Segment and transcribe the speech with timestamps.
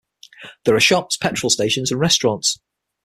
[0.65, 2.59] There are shops, petrol stations and restaurants.